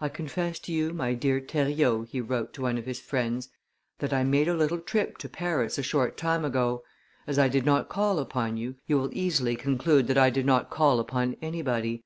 [0.00, 3.48] "I confess to you, my dear Theriot," he wrote to one of his friends,
[3.98, 6.84] "that I made a little trip to Paris a short time ago.
[7.26, 10.70] As I did not call upon you, you will easily conclude that I did not
[10.70, 12.04] call upon anybody.